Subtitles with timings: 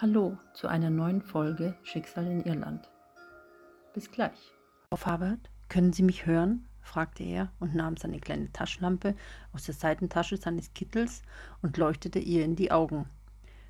[0.00, 2.88] Hallo zu einer neuen Folge Schicksal in Irland.
[3.92, 4.52] Bis gleich.
[4.90, 6.68] Frau Fabert, können Sie mich hören?
[6.80, 9.16] fragte er und nahm seine kleine Taschenlampe
[9.52, 11.22] aus der Seitentasche seines Kittels
[11.62, 13.06] und leuchtete ihr in die Augen.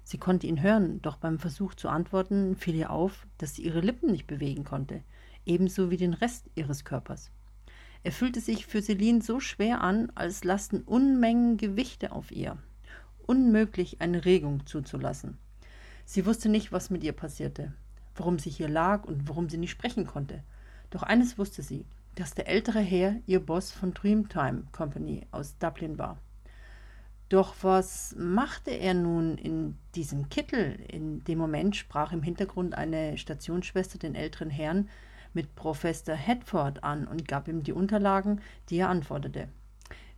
[0.04, 3.81] Sie konnte ihn hören, doch beim Versuch zu antworten fiel ihr auf, dass sie ihre
[3.81, 5.03] Lippen nicht bewegen konnte,
[5.47, 7.31] ebenso wie den Rest ihres Körpers.
[8.03, 12.59] Er fühlte sich für Celine so schwer an, als lasten Unmengen Gewichte auf ihr.
[13.27, 15.39] Unmöglich, eine Regung zuzulassen.
[16.11, 17.75] Sie wusste nicht, was mit ihr passierte,
[18.16, 20.43] warum sie hier lag und warum sie nicht sprechen konnte.
[20.89, 25.99] Doch eines wusste sie, dass der ältere Herr ihr Boss von Dreamtime Company aus Dublin
[25.99, 26.16] war.
[27.29, 30.80] Doch was machte er nun in diesem Kittel?
[30.89, 34.88] In dem Moment sprach im Hintergrund eine Stationsschwester den älteren Herrn
[35.34, 39.48] mit Professor Hedford an und gab ihm die Unterlagen, die er antwortete.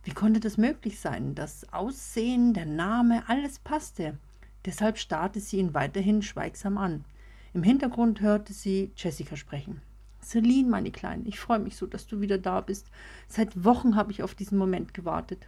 [0.05, 1.35] Wie konnte das möglich sein?
[1.35, 4.17] Das Aussehen, der Name, alles passte.
[4.65, 7.05] Deshalb starrte sie ihn weiterhin schweigsam an.
[7.53, 9.81] Im Hintergrund hörte sie Jessica sprechen.
[10.21, 12.87] Celine, meine Kleine, ich freue mich so, dass du wieder da bist.
[13.27, 15.47] Seit Wochen habe ich auf diesen Moment gewartet.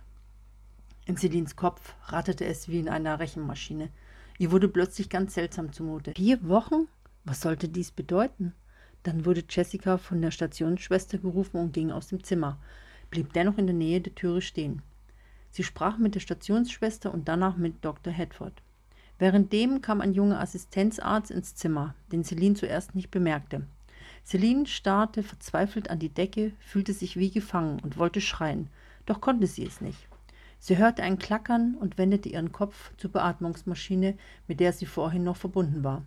[1.06, 3.90] In Celines Kopf ratterte es wie in einer Rechenmaschine.
[4.40, 6.14] Ihr wurde plötzlich ganz seltsam zumute.
[6.16, 6.88] Vier Wochen?
[7.24, 8.54] Was sollte dies bedeuten?
[9.04, 12.58] Dann wurde Jessica von der Stationsschwester gerufen und ging aus dem Zimmer,
[13.10, 14.82] blieb dennoch in der Nähe der Türe stehen.
[15.52, 18.12] Sie sprach mit der Stationsschwester und danach mit Dr.
[18.12, 18.64] Hedford.
[19.24, 23.66] Währenddem kam ein junger Assistenzarzt ins Zimmer, den Celine zuerst nicht bemerkte.
[24.26, 28.68] Celine starrte verzweifelt an die Decke, fühlte sich wie gefangen und wollte schreien,
[29.06, 30.10] doch konnte sie es nicht.
[30.60, 34.18] Sie hörte ein Klackern und wendete ihren Kopf zur Beatmungsmaschine,
[34.50, 36.06] mit der sie vorhin noch verbunden war.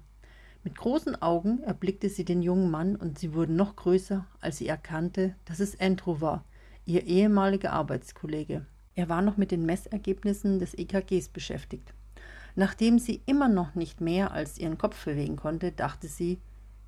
[0.63, 4.69] Mit großen Augen erblickte sie den jungen Mann und sie wurden noch größer, als sie
[4.69, 6.45] erkannte, dass es Andrew war,
[6.85, 8.67] ihr ehemaliger Arbeitskollege.
[8.95, 11.95] Er war noch mit den Messergebnissen des EKGs beschäftigt.
[12.59, 16.41] Nachdem sie immer noch nicht mehr als ihren Kopf bewegen konnte, dachte sie,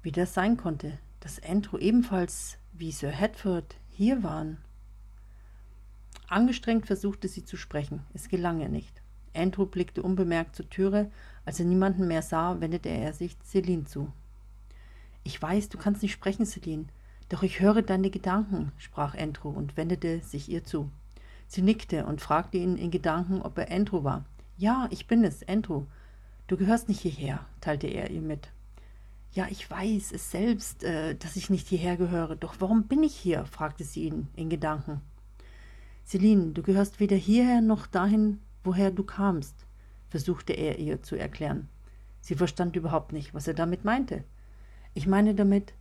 [0.02, 4.56] wie das sein konnte, dass Andrew ebenfalls wie Sir Hedford hier waren.
[6.26, 9.02] Angestrengt versuchte sie zu sprechen, es gelang ihr nicht.
[9.34, 11.10] Andrew blickte unbemerkt zur Türe,
[11.44, 14.10] als er niemanden mehr sah, wendete er sich Celine zu.
[15.22, 16.86] Ich weiß, du kannst nicht sprechen, Celine,
[17.28, 20.90] doch ich höre deine Gedanken, sprach Andrew und wendete sich ihr zu.
[21.46, 24.24] Sie nickte und fragte ihn in Gedanken, ob er Andrew war.
[24.58, 25.84] Ja, ich bin es, Andrew.
[26.48, 28.48] Du gehörst nicht hierher, teilte er ihr mit.
[29.30, 32.34] Ja, ich weiß es selbst, äh, dass ich nicht hierher gehöre.
[32.34, 33.44] Doch warum bin ich hier?
[33.44, 35.00] fragte sie ihn in Gedanken.
[36.04, 39.54] Celine, du gehörst weder hierher noch dahin, woher du kamst,
[40.08, 41.68] versuchte er ihr zu erklären.
[42.20, 44.24] Sie verstand überhaupt nicht, was er damit meinte.
[44.92, 45.72] Ich meine damit,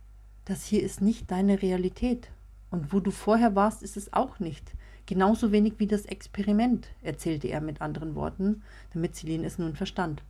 [0.44, 2.30] das hier ist nicht deine Realität.
[2.70, 4.72] Und wo du vorher warst, ist es auch nicht.
[5.08, 10.22] Genauso wenig wie das Experiment, erzählte er mit anderen Worten, damit Celine es nun verstand.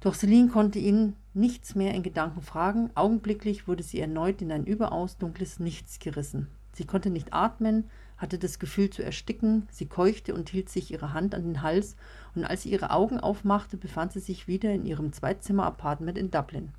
[0.00, 2.88] Doch Celine konnte ihn nichts mehr in Gedanken fragen.
[2.94, 6.46] Augenblicklich wurde sie erneut in ein überaus dunkles Nichts gerissen.
[6.72, 7.84] Sie konnte nicht atmen,
[8.16, 11.94] hatte das Gefühl zu ersticken, sie keuchte und hielt sich ihre Hand an den Hals,
[12.34, 16.72] und als sie ihre Augen aufmachte, befand sie sich wieder in ihrem Zweizimmer-Apartment in Dublin.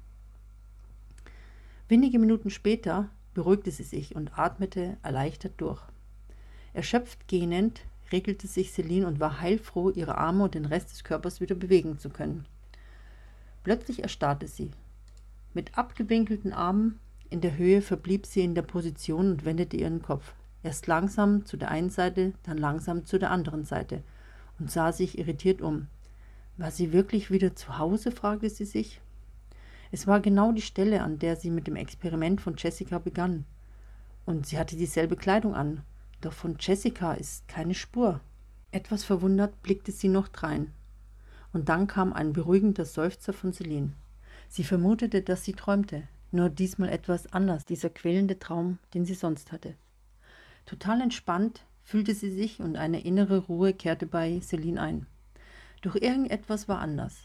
[1.88, 5.84] Wenige Minuten später beruhigte sie sich und atmete erleichtert durch.
[6.76, 7.82] Erschöpft gähnend
[8.12, 12.00] regelte sich Celine und war heilfroh, ihre Arme und den Rest des Körpers wieder bewegen
[12.00, 12.46] zu können.
[13.64, 14.72] Plötzlich erstarrte sie.
[15.54, 17.00] Mit abgewinkelten Armen
[17.30, 20.34] in der Höhe verblieb sie in der Position und wendete ihren Kopf.
[20.64, 24.04] Erst langsam zu der einen Seite, dann langsam zu der anderen Seite
[24.60, 25.88] und sah sich irritiert um.
[26.58, 28.12] War sie wirklich wieder zu Hause?
[28.12, 29.00] fragte sie sich.
[29.92, 33.46] Es war genau die Stelle, an der sie mit dem Experiment von Jessica begann.
[34.26, 35.84] Und sie hatte dieselbe Kleidung an,
[36.26, 38.20] doch von Jessica ist keine Spur.
[38.72, 40.74] Etwas verwundert blickte sie noch drein.
[41.54, 43.94] Und dann kam ein beruhigender Seufzer von Celine.
[44.50, 49.52] Sie vermutete, dass sie träumte, nur diesmal etwas anders, dieser quälende Traum, den sie sonst
[49.52, 49.76] hatte.
[50.66, 55.06] Total entspannt fühlte sie sich und eine innere Ruhe kehrte bei Celine ein.
[55.84, 57.16] Doch irgendetwas war anders.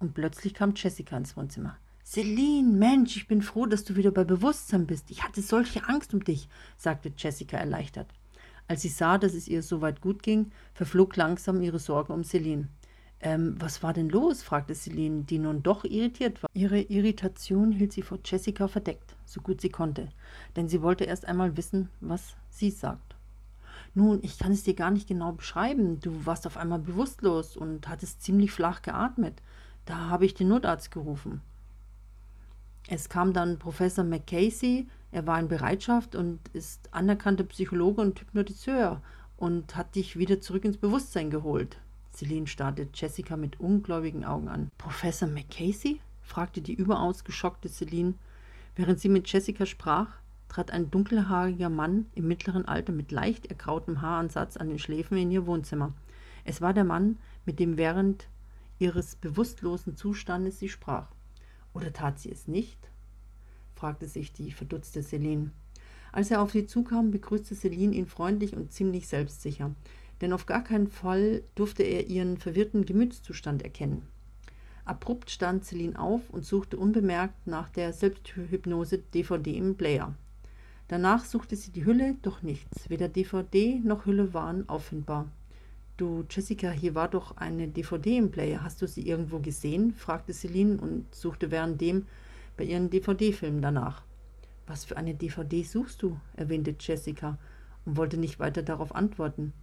[0.00, 1.76] Und plötzlich kam Jessica ins Wohnzimmer.
[2.04, 5.10] Celine, Mensch, ich bin froh, dass du wieder bei Bewusstsein bist.
[5.10, 8.08] Ich hatte solche Angst um dich, sagte Jessica erleichtert.
[8.70, 12.68] Als sie sah, dass es ihr soweit gut ging, verflog langsam ihre Sorge um Celine.
[13.18, 14.44] Ähm, was war denn los?
[14.44, 16.48] fragte Celine, die nun doch irritiert war.
[16.54, 20.10] Ihre Irritation hielt sie vor Jessica verdeckt, so gut sie konnte,
[20.54, 23.16] denn sie wollte erst einmal wissen, was sie sagt.
[23.94, 25.98] Nun, ich kann es dir gar nicht genau beschreiben.
[25.98, 29.42] Du warst auf einmal bewusstlos und hattest ziemlich flach geatmet.
[29.84, 31.40] Da habe ich den Notarzt gerufen.
[32.86, 39.02] Es kam dann Professor McCasey, er war in Bereitschaft und ist anerkannter Psychologe und Hypnotiseur
[39.36, 41.78] und hat dich wieder zurück ins Bewusstsein geholt.
[42.12, 44.70] Celine starrte Jessica mit ungläubigen Augen an.
[44.78, 46.00] Professor McCasey?
[46.22, 48.14] fragte die überaus geschockte Celine.
[48.76, 50.08] Während sie mit Jessica sprach,
[50.48, 55.30] trat ein dunkelhaariger Mann im mittleren Alter mit leicht ergrautem Haaransatz an den Schläfen in
[55.30, 55.92] ihr Wohnzimmer.
[56.44, 58.28] Es war der Mann, mit dem während
[58.78, 61.08] ihres bewusstlosen Zustandes sie sprach.
[61.72, 62.89] Oder tat sie es nicht?
[63.80, 65.52] Fragte sich die verdutzte Celine.
[66.12, 69.74] Als er auf sie zukam, begrüßte Celine ihn freundlich und ziemlich selbstsicher,
[70.20, 74.02] denn auf gar keinen Fall durfte er ihren verwirrten Gemütszustand erkennen.
[74.84, 80.14] Abrupt stand Celine auf und suchte unbemerkt nach der Selbsthypnose-DVD im Player.
[80.88, 82.90] Danach suchte sie die Hülle, doch nichts.
[82.90, 85.26] Weder DVD noch Hülle waren auffindbar.
[85.96, 88.62] Du, Jessica, hier war doch eine DVD im Player.
[88.62, 89.94] Hast du sie irgendwo gesehen?
[89.94, 92.06] fragte Celine und suchte währenddem
[92.60, 94.02] bei ihren DVD-Filmen danach.
[94.66, 96.20] Was für eine DVD suchst du?
[96.36, 97.38] erwähnte Jessica
[97.86, 99.54] und wollte nicht weiter darauf antworten.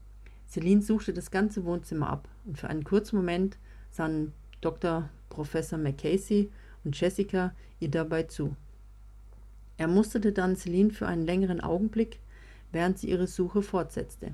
[0.48, 3.60] Celine suchte das ganze Wohnzimmer ab und für einen kurzen Moment
[3.92, 5.12] sahen Dr.
[5.30, 6.50] Professor McCasey
[6.84, 8.56] und Jessica ihr dabei zu.
[9.78, 12.20] Er musterte dann Celine für einen längeren Augenblick,
[12.72, 14.32] während sie ihre Suche fortsetzte.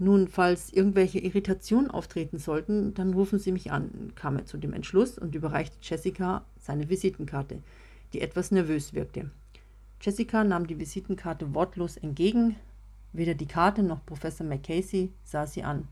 [0.00, 4.72] Nun, falls irgendwelche Irritationen auftreten sollten, dann rufen Sie mich an, kam er zu dem
[4.72, 7.62] Entschluss und überreichte Jessica seine Visitenkarte,
[8.12, 9.30] die etwas nervös wirkte.
[10.00, 12.54] Jessica nahm die Visitenkarte wortlos entgegen.
[13.12, 15.88] Weder die Karte noch Professor McCasey sah sie an.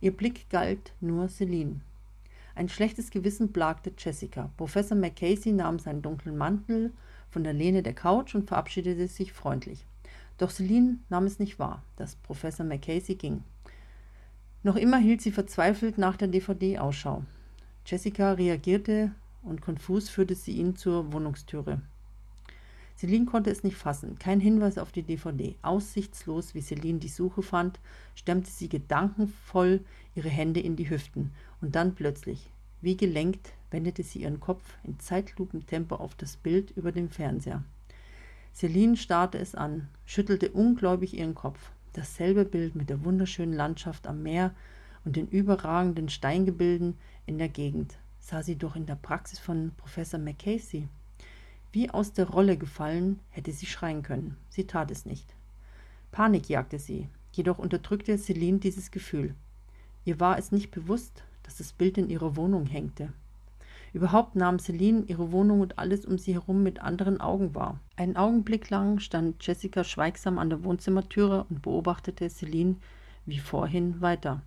[0.00, 1.82] Ihr Blick galt nur Celine.
[2.54, 4.50] Ein schlechtes Gewissen plagte Jessica.
[4.56, 6.92] Professor McCasey nahm seinen dunklen Mantel
[7.30, 9.86] von der Lehne der Couch und verabschiedete sich freundlich.
[10.42, 13.44] Doch Celine nahm es nicht wahr, dass Professor McCasey ging.
[14.64, 17.22] Noch immer hielt sie verzweifelt nach der DVD Ausschau.
[17.86, 19.12] Jessica reagierte
[19.44, 21.80] und konfus führte sie ihn zur Wohnungstüre.
[22.96, 24.18] Celine konnte es nicht fassen.
[24.18, 25.54] Kein Hinweis auf die DVD.
[25.62, 27.78] Aussichtslos, wie Celine die Suche fand,
[28.16, 29.84] stemmte sie gedankenvoll
[30.16, 31.30] ihre Hände in die Hüften.
[31.60, 32.50] Und dann plötzlich,
[32.80, 37.62] wie gelenkt, wendete sie ihren Kopf in Zeitlupentempo auf das Bild über dem Fernseher.
[38.54, 41.70] Celine starrte es an, schüttelte ungläubig ihren Kopf.
[41.94, 44.54] Dasselbe Bild mit der wunderschönen Landschaft am Meer
[45.04, 46.96] und den überragenden Steingebilden
[47.26, 50.88] in der Gegend sah sie doch in der Praxis von Professor McCasey.
[51.72, 54.36] Wie aus der Rolle gefallen, hätte sie schreien können.
[54.48, 55.34] Sie tat es nicht.
[56.12, 59.34] Panik jagte sie, jedoch unterdrückte Celine dieses Gefühl.
[60.04, 63.12] Ihr war es nicht bewusst, dass das Bild in ihrer Wohnung hängte.
[63.92, 67.78] Überhaupt nahm Celine ihre Wohnung und alles um sie herum mit anderen Augen wahr.
[67.96, 72.76] Einen Augenblick lang stand Jessica schweigsam an der Wohnzimmertüre und beobachtete Celine
[73.26, 74.42] wie vorhin weiter.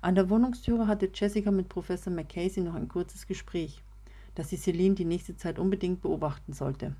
[0.00, 3.82] An der Wohnungstüre hatte Jessica mit Professor McCasey noch ein kurzes Gespräch
[4.34, 6.94] dass sie Celine die nächste Zeit unbedingt beobachten sollte.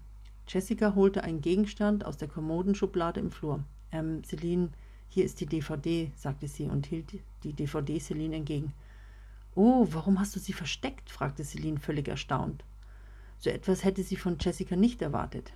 [0.49, 3.65] Jessica holte einen Gegenstand aus der Kommodenschublade im Flur.
[3.91, 4.71] Ähm, Celine,
[5.09, 7.13] hier ist die DVD, sagte sie und hielt
[7.45, 8.73] die DVD Celine entgegen.
[9.55, 11.11] Oh, warum hast du sie versteckt?
[11.11, 12.65] fragte Celine völlig erstaunt.
[13.39, 15.53] So etwas hätte sie von Jessica nicht erwartet.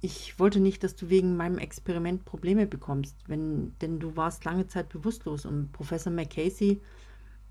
[0.00, 4.66] Ich wollte nicht, dass du wegen meinem Experiment Probleme bekommst, wenn, denn du warst lange
[4.66, 6.80] Zeit bewusstlos und Professor McCasey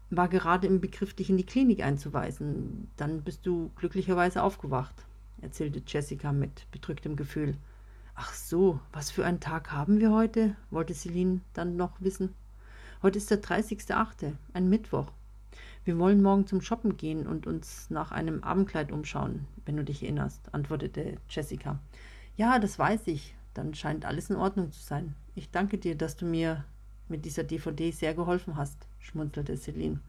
[0.10, 2.90] war gerade im Begriff, dich in die Klinik einzuweisen.
[2.98, 5.06] Dann bist du glücklicherweise aufgewacht,
[5.40, 7.56] erzählte Jessica mit bedrücktem Gefühl.
[8.16, 10.56] Ach so, was für einen Tag haben wir heute?
[10.70, 12.34] wollte Celine dann noch wissen.
[13.04, 15.08] Heute ist der 30.8., ein Mittwoch.
[15.84, 20.04] Wir wollen morgen zum Shoppen gehen und uns nach einem Abendkleid umschauen, wenn du dich
[20.04, 21.80] erinnerst, antwortete Jessica.
[22.38, 23.34] Ja, das weiß ich.
[23.56, 25.16] Dann scheint alles in Ordnung zu sein.
[25.34, 26.64] Ich danke dir, dass du mir
[27.10, 30.00] mit dieser DVD sehr geholfen hast, schmunzelte Celine.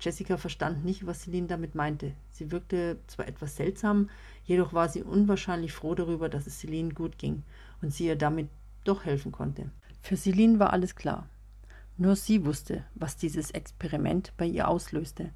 [0.00, 2.12] Jessica verstand nicht, was Celine damit meinte.
[2.30, 4.10] Sie wirkte zwar etwas seltsam,
[4.44, 7.42] jedoch war sie unwahrscheinlich froh darüber, dass es Celine gut ging
[7.82, 8.48] und sie ihr damit
[8.84, 9.72] doch helfen konnte.
[10.02, 11.28] Für Celine war alles klar.
[12.00, 15.34] Nur sie wusste, was dieses Experiment bei ihr auslöste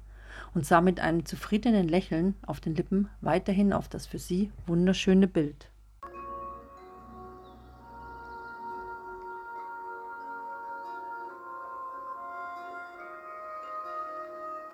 [0.55, 5.27] und sah mit einem zufriedenen Lächeln auf den Lippen weiterhin auf das für sie wunderschöne
[5.27, 5.69] Bild.